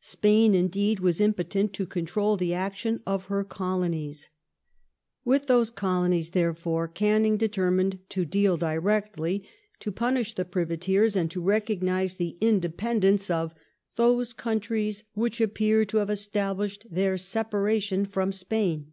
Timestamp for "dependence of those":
12.60-14.32